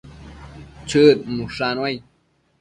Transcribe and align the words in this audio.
Chëd 0.89 1.17
nushannuai 1.35 1.95